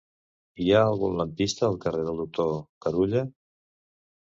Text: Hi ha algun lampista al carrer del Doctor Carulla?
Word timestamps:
Hi 0.63 0.71
ha 0.71 0.79
algun 0.85 1.13
lampista 1.19 1.69
al 1.69 1.77
carrer 1.85 2.07
del 2.09 2.19
Doctor 2.23 2.51
Carulla? 2.87 3.25